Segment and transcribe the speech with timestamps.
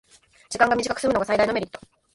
[0.49, 1.79] 時間が短くすむのが最大のメリット